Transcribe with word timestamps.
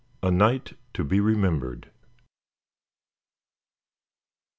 A 0.23 0.31
NIGHT 0.31 0.73
TO 0.95 1.03
BE 1.03 1.19
REMEMBERED. 1.19 1.91